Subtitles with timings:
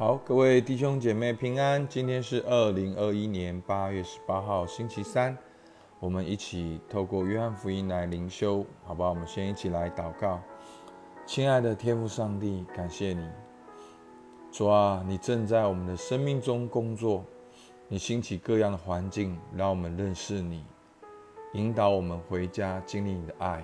[0.00, 1.86] 好，各位弟兄姐妹平安。
[1.86, 5.36] 今天是二零二一年八月十八号，星期三。
[5.98, 9.10] 我们一起透过约翰福音来灵修，好不好？
[9.10, 10.40] 我们先一起来祷告。
[11.26, 13.28] 亲爱的天父上帝，感谢你，
[14.50, 17.22] 主啊，你正在我们的生命中工作，
[17.86, 20.64] 你兴起各样的环境，让我们认识你，
[21.52, 23.62] 引导我们回家经历你的爱。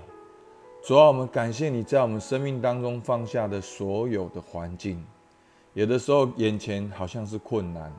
[0.83, 5.03] 主啊，我们感谢你在我们生命当中放下的所有的环境。
[5.77, 7.93] 有的时候眼前好像是困难，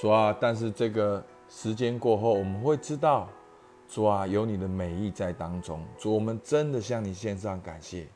[0.00, 3.28] 主啊，但是这个时间过后，我们会知道，
[3.86, 5.84] 主啊，有你的美意在当中。
[5.98, 8.06] 主，我们真的向你献上感谢，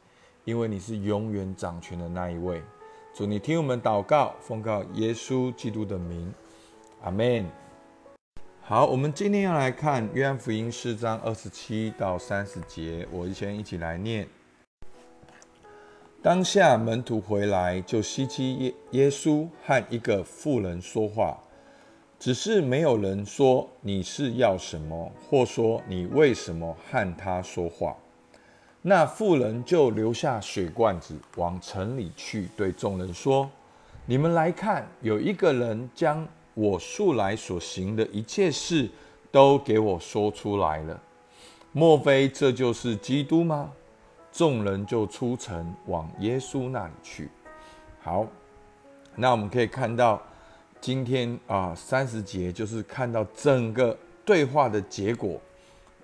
[0.47, 2.63] 因为你是永远掌权的那一位。
[3.13, 6.33] 主，你听我们祷告，奉告耶稣基督的名，
[7.03, 7.45] 阿门。
[8.63, 14.27] 好，我们今天要来看约翰福音四章二十七到三十节，我先一起来念。
[16.27, 21.39] 当下门徒回来，就希奇耶耶稣和一个妇人说话，
[22.19, 27.97] 只是没有人说你是要什么，或说你为什么和他说话。
[28.83, 33.49] 那妇人就留下水罐子，往城里去，对众人说
[34.05, 38.91] ：“你们来看，有一个人将我素来所行的一切事
[39.31, 41.01] 都给我说出来了。
[41.71, 43.71] 莫非这就是基督吗？”
[44.37, 47.31] 众人就出城往耶稣那里去。
[48.03, 48.27] 好，
[49.15, 50.21] 那我们可以看到，
[50.79, 55.41] 今天啊三十节就是看到整个对话的结果，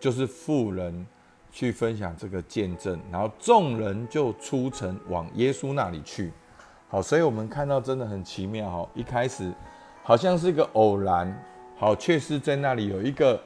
[0.00, 1.06] 就是富人
[1.50, 6.32] 去分享这个见证，然后众人就出城往耶稣那里去。
[6.88, 9.52] 好，所以我们看到真的很奇妙哈，一开始
[10.02, 11.38] 好像是一个偶然，
[11.76, 13.38] 好，却是在那里有一个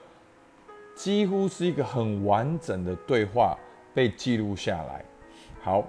[0.94, 3.58] 几乎是一个很完整的对话。
[3.96, 5.02] 被记录下来。
[5.62, 5.82] 好，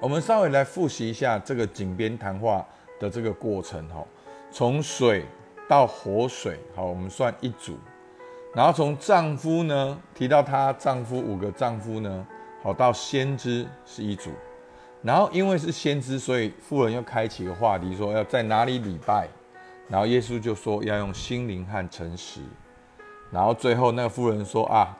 [0.00, 2.66] 我们稍微来复习一下这个井边谈话
[2.98, 4.04] 的这个过程哈。
[4.50, 5.24] 从水
[5.68, 7.78] 到活水，好，我们算一组。
[8.52, 12.26] 然后从丈夫呢提到她丈夫五个丈夫呢，
[12.64, 14.32] 好到先知是一组。
[15.00, 19.28] 然后因为是先知，所以妇人又开启个话题，说要在哪里礼拜。
[19.86, 22.40] 然后耶稣就说要用心灵和诚实。
[23.30, 24.98] 然后最后那个妇人说啊。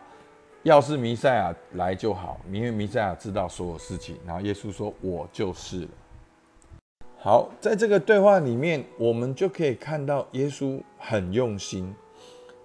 [0.63, 4.17] 要是弥赛亚来就好，因为弥赛亚知道所有事情。
[4.27, 5.89] 然后耶稣说：“我就是了。”
[7.17, 11.95] 好，在这个对话里面，我们就可以看到耶稣很用心。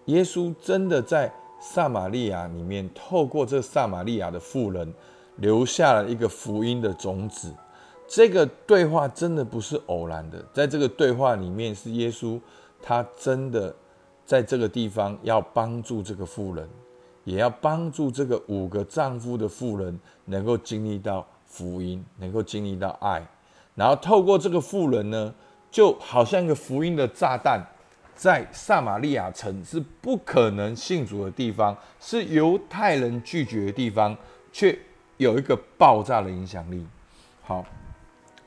[0.06, 4.94] 耶稣真的在撒玛利亚里面，透过这撒玛利亚的妇人，
[5.38, 7.54] 留下了一个福音的种子。
[8.08, 12.40] 这个对话真的不是偶然的，在这个对话里面，是耶稣
[12.82, 13.76] 他真的
[14.26, 16.70] 在这个地方要帮助这个妇人。
[17.26, 23.22] 也要帮助这个五个丈夫的妇人能够经历到福音，能够经历到爱，
[23.74, 25.34] 然后透过这个妇人呢，
[25.72, 27.60] 就好像一个福音的炸弹，
[28.16, 34.16] 在撒玛利亚城是不可能信主的地方，是犹太人拒绝的地方，
[34.54, 34.78] 却
[35.18, 36.86] 有一个爆炸的影响力。
[37.42, 37.66] 好，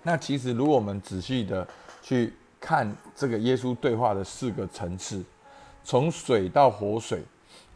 [0.04, 1.66] 那其实如果我们仔细的
[2.00, 5.24] 去看这个耶稣对话的四个层次，
[5.82, 7.24] 从水到活水。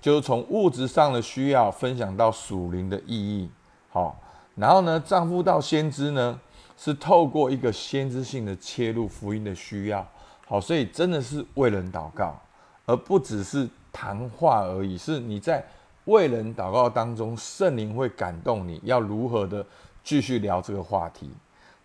[0.00, 3.48] 就是从物质上的需要分享到属灵的意义，
[3.88, 4.18] 好，
[4.56, 6.40] 然后呢，丈夫到先知呢，
[6.76, 10.04] 是透过一个先知性的切入福音的需要，
[10.44, 12.36] 好，所以真的是为人祷告，
[12.84, 15.64] 而不只是谈话而已，是你在
[16.06, 19.64] 为人祷告当中，圣灵会感动你，要如何的
[20.02, 21.30] 继续聊这个话题，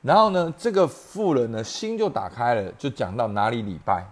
[0.02, 4.03] 然后呢，这个妇人呢，心就打开了，就讲到哪里礼拜，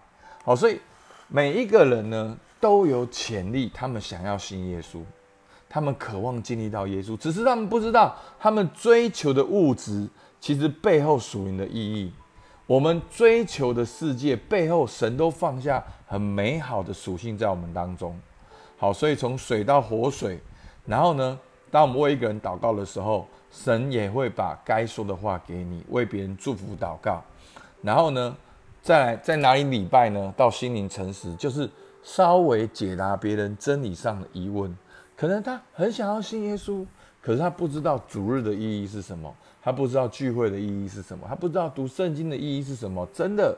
[0.44, 0.80] 好，所以
[1.28, 2.38] 每一个人呢。
[2.66, 4.98] 都有潜力，他们想要信耶稣，
[5.70, 10.10] 他们渴望经历到耶稣，只是他们不知道，他们追求的物质
[10.40, 12.12] 其实背后属灵的意义。
[12.66, 18.20] 我们追求的世界背后，神都放下很美好的属性在我们当中。
[18.80, 20.40] 好，所以从水到活水，
[20.88, 21.40] 然后呢，
[21.70, 27.24] 当我们为一个人祷告的时候，神也会把该说的话给你，为别人祝福祷告。
[27.84, 28.36] 然后呢，
[28.82, 30.34] 再来在哪里礼拜呢？
[30.36, 31.70] 到心灵诚实，就是。
[32.06, 34.78] 稍微解答别人真理上的疑问，
[35.18, 36.86] 可能他很想要信耶稣，
[37.20, 43.04] 可是他不知道主日的意义是什么，他不知道聚会的意义是什么，他不知道读圣经的意义是什么。
[43.12, 43.58] 真的，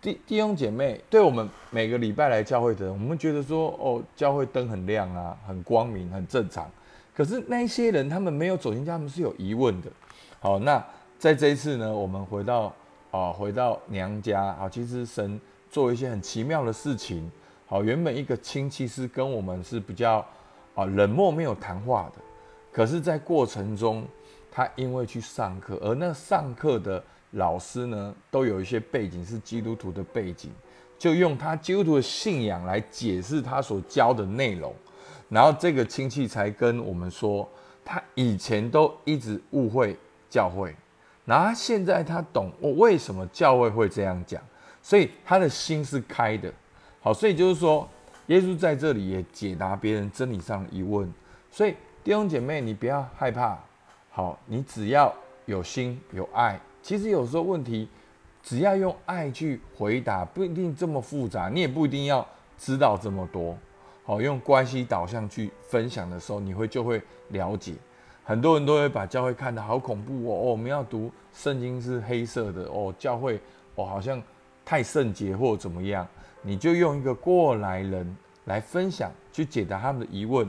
[0.00, 6.70] 弟弟兄姐妹，对我们每个礼拜来教会的人，我们觉得说，哦，教会灯很亮啊，很光明，很正常。
[7.12, 9.90] 可是那些人，他们没有走进家，他们是有疑问的。
[10.38, 10.82] 好，那
[11.18, 12.72] 在这一次呢，我们回到
[13.10, 17.28] 啊，回到娘家啊，其实神做一些很奇妙的事情。
[17.68, 20.24] 好，原本一个亲戚是跟我们是比较
[20.76, 22.22] 啊冷漠，没有谈话的。
[22.70, 24.06] 可是，在过程中，
[24.52, 27.02] 他因为去上课，而那上课的
[27.32, 30.52] 老师呢，都有一些背景是基督徒的背景，
[30.96, 34.72] 就用他基督徒的信仰来解释他所教的内容。
[35.28, 37.48] 然后这个亲戚才跟我们说，
[37.84, 39.96] 他以前都一直误会
[40.30, 40.72] 教会，
[41.24, 44.40] 然后现在他懂我为什么教会会这样讲，
[44.80, 46.52] 所以他的心是开的。
[47.06, 47.88] 好，所以就是说，
[48.26, 51.08] 耶稣在这里也解答别人真理上的疑问。
[51.52, 51.72] 所以
[52.02, 53.56] 弟兄姐妹，你不要害怕。
[54.10, 55.14] 好，你只要
[55.44, 57.88] 有心有爱，其实有时候问题，
[58.42, 62.26] 只要用爱去回答，不一定这么复杂，你也不一定要
[62.58, 63.56] 知道这么多。
[64.02, 67.74] 好，用关系导向去分享的时候，你会就会了解。
[68.24, 73.40] 很多人都会把教会看得好恐怖哦，哦，我们要读圣经是黑色的哦，教会
[73.76, 74.20] 哦好像
[74.64, 76.04] 太圣洁或怎么样，
[76.46, 80.48] 你就用一个过来人来分享，去解答他们的疑问，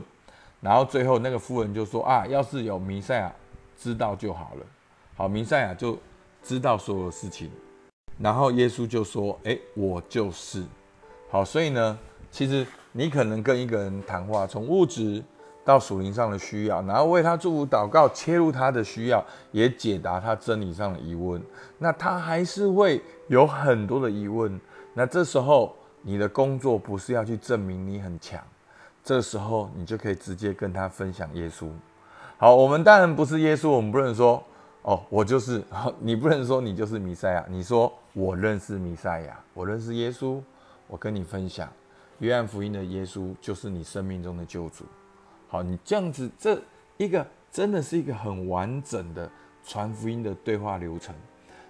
[0.60, 3.32] 然后最后那个夫人就说啊，要是有弥赛亚
[3.76, 4.66] 知道就好了。
[5.16, 5.98] 好，弥赛亚就
[6.42, 7.50] 知道所有事情，
[8.16, 10.62] 然后耶稣就说，哎，我就是。
[11.28, 11.98] 好，所以呢，
[12.30, 12.64] 其实。
[12.92, 15.22] 你可能跟一个人谈话，从物质
[15.62, 19.22] 到属灵上的需要，然后为他祝福祷告，切入他的需要，
[19.52, 21.40] 也解答他真理上的疑问。
[21.76, 24.58] 那他还是会有很多的疑问。
[24.94, 28.42] 那这时候你的工作不是要去证明你很强，
[29.02, 31.68] 这时候你就可以直接跟他分享耶稣。
[32.36, 34.42] 好，我们当然不是耶稣，我们不能说
[34.82, 35.62] 哦，我就是。
[36.00, 40.40] 你不能说你就是弥赛亚，你说我认识弥赛亚，我认识耶稣，
[40.86, 41.68] 我跟你分享。
[42.20, 44.84] 约翰福音的耶稣就是你生命中的救主。
[45.48, 46.60] 好，你这样子，这
[46.96, 49.30] 一个真的是一个很完整的
[49.64, 51.14] 传福音的对话流程。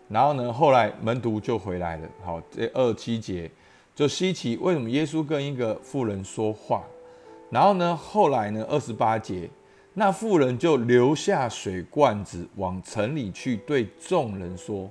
[0.09, 2.09] 然后呢，后来门徒就回来了。
[2.25, 3.51] 好，这二七节
[3.99, 6.85] 就稀奇，为什么耶稣跟一个妇人说话？
[7.51, 9.51] 然后呢，后来呢，二十八节，
[9.95, 14.89] 那妇人就留下水罐子，往城里去，对众人说：“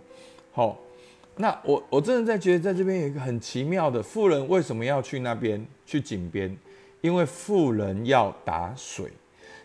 [0.51, 0.77] 好。”
[1.37, 6.53] 那我我真的在觉得，在这边有一个很奇妙的富人为什么要去那边去井边？
[6.99, 9.09] 因为富人要打水，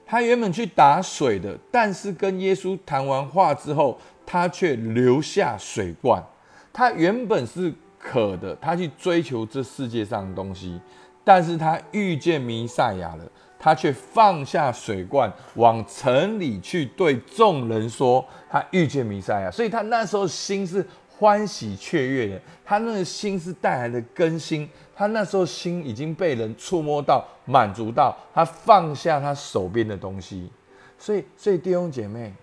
[0.07, 6.25] 他原本去打水的，但是跟耶稣谈完话之后，他却留下水罐。
[6.73, 10.81] 他原本是渴的，他去追求这世界上的东西，
[11.23, 13.25] 但是他遇见弥赛亚了，
[13.59, 19.51] 他却放下水罐，往城里去对众人说他遇见弥赛亚。
[19.51, 20.85] 所以他那时候心是。
[21.19, 24.69] 欢喜雀跃的，他那个心是带来的更新。
[24.93, 30.51] 他那时候心已经被人触摸到、满足到，他放下他手边的东西。
[30.99, 32.35] 所以，所以弟兄姐妹，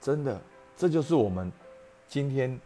[0.00, 0.40] 真的，
[0.76, 1.52] 这就是我们
[2.08, 2.58] 今天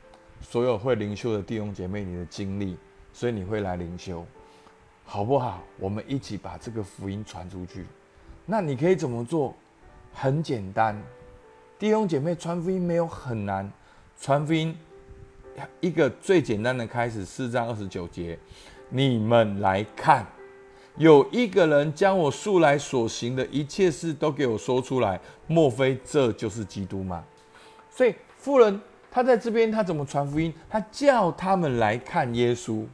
[0.43, 2.77] 所有会灵修的弟兄姐妹你的经历。
[3.15, 4.25] 所以你会来灵修，
[5.05, 5.63] 好不好？
[5.79, 7.85] 我们一起把这个福音传出去。
[8.47, 9.55] 那你可以怎么做？
[10.15, 10.99] 很简单，
[11.79, 13.71] 弟兄姐妹传福音没有很难，
[14.19, 14.75] 传福音。
[15.81, 18.39] 一个最简单的开始，四章二十九节，
[18.89, 20.27] 你们来看，
[20.97, 27.23] 有一个人将我素来所行的一切事都给我说出来，莫非这就是基督吗？
[27.91, 28.81] 所以富人
[29.15, 30.53] 他在这边，他怎么传福音？
[30.71, 32.87] 他叫他们来看耶稣，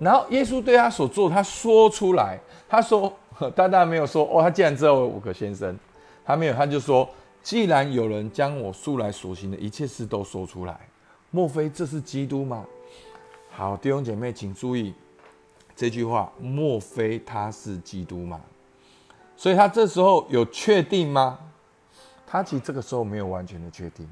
[0.00, 2.36] 然后耶稣对他所做，他说出来，
[2.68, 3.16] 他说，
[3.54, 5.78] 大大没有说哦，他既然知道我五个先生，
[6.24, 7.08] 他没有，他就说，
[7.44, 10.76] 既然有人将我素来所行的一切事都说出来。
[11.30, 12.64] 莫非这是基督吗？
[13.50, 14.92] 好，弟兄姐妹，请注意
[15.76, 18.40] 这句话：莫非他是基督吗？
[19.36, 21.38] 所以他这时候有确定吗？
[22.26, 24.08] 他其实这个时候没有完全的确定。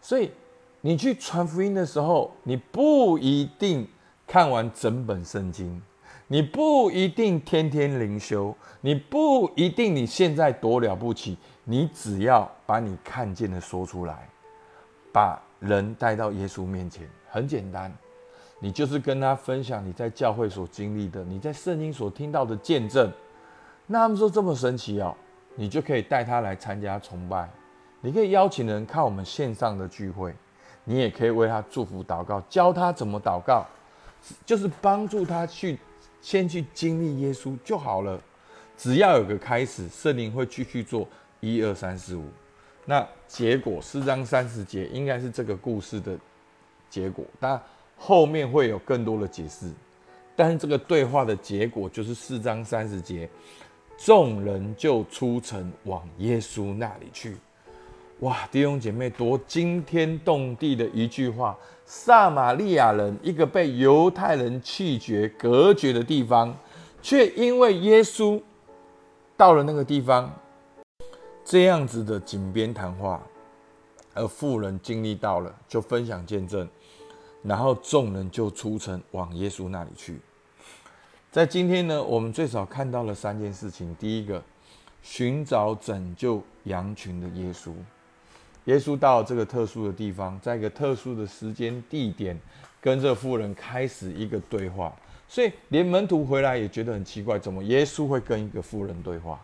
[0.00, 0.30] 所以
[0.80, 3.86] 你去传福音的时候，你不一定
[4.26, 5.82] 看完整本圣经，
[6.26, 14.28] 你不一定天天灵修，你不一定你现在多了不起，你只要把你看见的说出来，
[15.12, 15.40] 把。
[15.60, 17.92] 人带到耶稣面前很简单，
[18.60, 23.12] 你就是跟他分享你在教会所经历的，你在圣经所听到的见证。
[23.88, 25.12] 那他们说这么神奇哦，
[25.56, 27.50] 你就可以带他来参加崇拜，
[28.00, 30.32] 你可以邀请人看我们线上的聚会，
[30.84, 33.66] 你也可以为他祝福祷告，教他怎么祷告，
[34.46, 35.78] 就是帮助他去
[36.20, 38.20] 先去经历耶稣就好了。
[38.76, 41.06] 只要有个开始，圣灵会继续做
[41.40, 42.24] 一二三四五。
[42.84, 46.18] 那结果四章三十节应该是这个故事的
[46.88, 47.60] 结果，但
[47.96, 49.70] 后面会有更多的解释。
[50.34, 53.28] 但是这个对话的结果就是四章三十节，
[53.98, 57.36] 众人就出城往耶稣那里去。
[58.20, 61.56] 哇，弟兄姐妹，多惊天动地的一句话！
[61.86, 66.52] 撒玛利亚人一个被犹太人弃绝、隔绝的地方，
[67.00, 68.42] 却因为耶稣
[69.36, 70.28] 到了那个地方。
[71.44, 73.22] 这样子的井边谈话，
[74.14, 76.68] 而富人经历到了，就分享见证，
[77.44, 80.18] 然后众人就出城往耶稣那里去。
[81.30, 83.94] 在今天呢，我们最少看到了三件事情。
[83.94, 84.42] 第一个，
[85.02, 87.72] 寻找拯救羊群的耶稣。
[88.68, 92.38] 耶稣到这个特殊的地方，在一个特殊的时间地点，
[92.82, 94.94] 跟这妇人开始一个对话。
[95.26, 99.40] 所以连门徒回来也觉得很奇怪，怎么耶稣会跟一个妇人对话？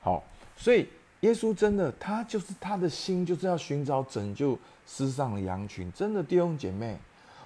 [0.00, 0.24] 好，
[0.56, 0.88] 所以
[1.20, 5.92] 耶稣真的，他就是他的心就是要寻找拯救世上的羊群。
[5.92, 6.96] 真的弟兄姐妹，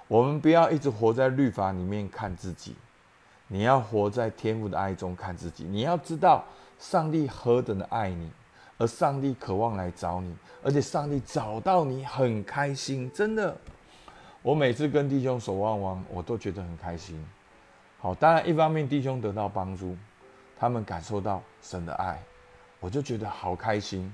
[0.07, 2.77] 我们不要一直活在律法里面看自己。
[3.49, 6.45] 你要活在天父的爱中看自己，你要知道
[6.79, 8.31] 上帝何等的爱你，
[8.79, 13.57] 而上帝渴望来找你，而且上帝找到你很开心，真的。
[14.43, 17.25] 我每次跟弟兄守望望，我都觉得很开心。
[17.99, 19.97] 好，当然一方面弟兄得到帮助，
[20.59, 22.21] 他们感受到神的爱，
[22.81, 24.13] 我就觉得好开心。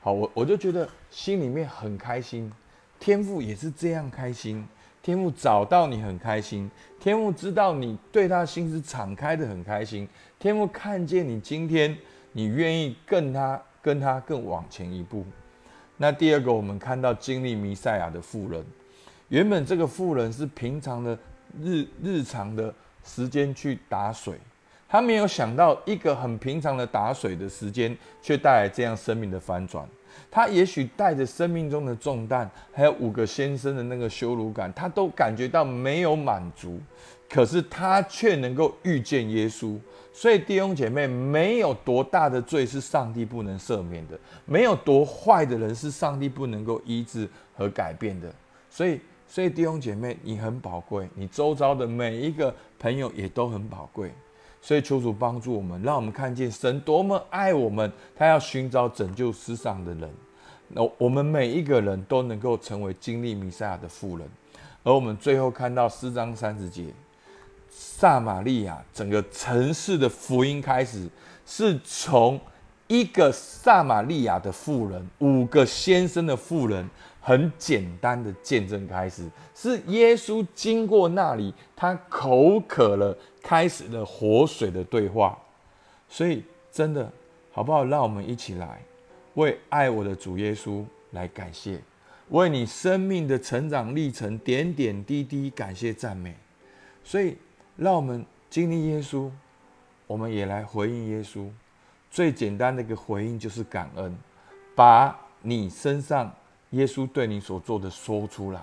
[0.00, 2.52] 好，我我就觉得心里面很开心，
[3.00, 4.66] 天父也是这样开心。
[5.02, 11.96] 天父找到你很开心，天父知道你对他心是敞开的很开心，天父看见你今天
[12.32, 15.24] 你愿意跟他跟他更往前一步。
[15.96, 18.66] 那第二个，我们看到经历弥赛亚的富人，
[19.28, 21.16] 原本这个富人是平常的
[21.62, 22.74] 日日常的
[23.04, 24.34] 时间去打水，
[24.88, 29.88] 他没有想到一个很平常的打水的时间，却带来这样生命的翻转。
[30.30, 36.80] 他也许带着生命中的重担，还有五个先生的那个羞辱感，他都感觉到没有满足。
[37.28, 39.76] 可是他却能够遇见耶稣。
[40.12, 48.32] 所以弟兄姐妹，没有多大的罪是上帝不能赦免的，没有多坏的人是上帝不能够医治和改变的。
[48.70, 54.12] 所以，所以弟兄姐妹，你很宝贵，你周遭的每一个朋友也都很宝贵。
[54.66, 60.10] 所以求主帮助我们，让我们看见神多么爱我们，他要寻找拯救世上的人。
[60.66, 64.28] 那我们每一个人都能够成为经历弥赛亚的富人。
[64.82, 66.86] 而我们最后看到四章三十节，
[67.70, 71.08] 撒玛利亚整个城市的福音开始，
[71.46, 72.40] 是从
[72.88, 76.90] 一个撒玛利亚的富人，五个先生的富人。
[77.18, 85.38] 很简单的见证开始，是耶稣经过那里，他口渴了，开始了活水的对话。
[86.08, 87.08] 所以真的
[87.52, 87.84] 好不好？
[87.84, 88.82] 让我们一起来
[89.34, 91.80] 为爱我的主耶稣来感谢，
[92.30, 96.34] 为你生命的成长历程点点滴滴感谢赞美。
[97.04, 97.36] 所以
[97.76, 99.30] 让我们经历耶稣，
[100.08, 101.48] 我们也来回应耶稣。
[102.10, 104.12] 最简单的一个回应就是感恩，
[104.74, 106.34] 把你身上。
[106.70, 108.60] 耶稣对你所做的说出来，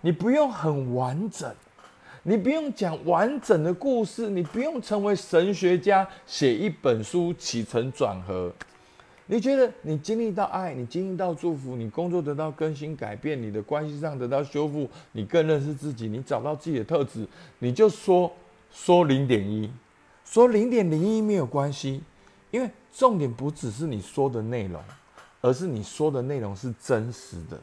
[0.00, 1.54] 你不用很完整，
[2.28, 8.52] 你不用讲完整的故事，你不用成为神学家写一本书起承转合。
[9.24, 17.26] 你觉得你经历到爱，你经历到祝福，你工作得到更新改变，你的关系上得到修复，你更认识自己，你找到自己的特质，
[17.60, 18.30] 你就说
[18.70, 19.70] 说零点一，
[20.26, 22.02] 说零点零一没有关系，
[22.50, 24.78] 因为重点不只是你说的内容。
[25.40, 27.58] 而是你说的内容是真实的，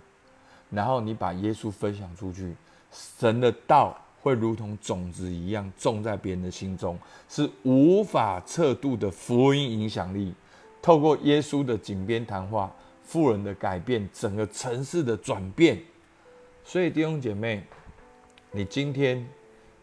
[0.71, 2.55] 然后你把耶稣分享出去，
[2.91, 6.97] 神的道会如同种子一样种在别人的心中，
[7.29, 10.33] 是无法测度的福音影响力。
[10.81, 15.79] 透过耶稣的井边谈话，富人的改变，整个城市的转变。
[16.63, 17.63] 所以弟兄姐妹，
[18.49, 19.23] 你今天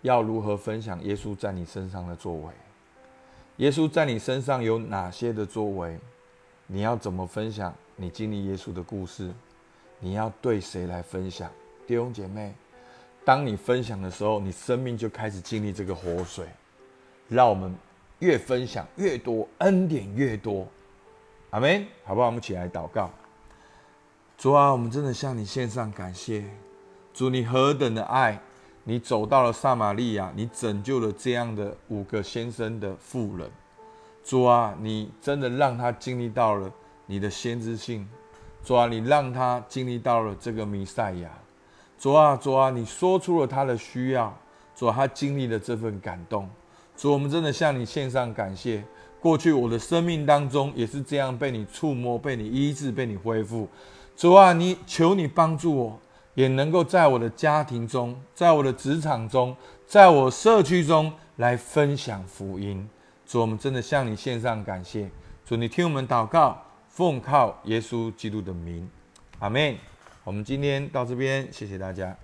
[0.00, 2.48] 要如何分享耶稣在你身上的作为？
[3.58, 5.96] 耶稣在你身上有哪些的作为？
[6.66, 9.32] 你要怎么分享你经历耶稣的故事？
[10.00, 11.48] 你要对谁来分享？
[11.86, 12.52] 弟兄姐妹，
[13.24, 16.46] 当你分享的时候，你生命就开始经历这个活水。
[17.28, 17.74] 让我们
[18.18, 20.66] 越分享越多，恩典越多。
[21.50, 22.26] 阿门，好不好？
[22.26, 23.10] 我们起来祷告。
[24.36, 26.44] 主啊，我们真的向你献上感谢。
[27.14, 28.40] 主，你何等的爱，
[28.84, 33.50] 你走到了撒玛利亚，你拯救了这样的五个先生的妇人。
[34.24, 36.70] 主啊，你真的让他经历到了
[37.06, 38.08] 你的先知性。
[38.64, 41.30] 主啊，你让他经历到了这个弥赛亚。
[42.02, 44.36] 主啊，主啊，你说出了他的需要。
[44.74, 46.50] 主啊，他经历了这份感动。
[46.96, 48.82] 主，我们真的向你献上感谢。
[49.20, 53.68] 过去我的生命当中也是这样被你触摸、被你医治、被你恢复。
[54.16, 56.00] 主啊，你求你帮助我，
[56.34, 59.56] 也能够在我的家庭中、在我的职场中、
[59.86, 62.84] 在我社区中来分享福音。
[63.24, 65.08] 主，我们真的向你献上感谢。
[65.46, 68.90] 主，你听我们祷告，奉靠耶稣基督的名，
[69.38, 69.91] 阿门。
[70.24, 72.16] 我们今天到这边，谢谢大家。